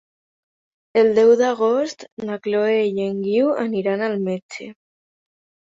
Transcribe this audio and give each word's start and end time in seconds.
El 1.01 1.09
deu 1.19 1.33
d'agost 1.41 2.07
na 2.29 2.37
Chloé 2.47 2.79
i 2.95 3.07
en 3.11 3.21
Guiu 3.27 3.55
aniran 3.67 4.05
al 4.09 4.21
metge. 4.31 4.73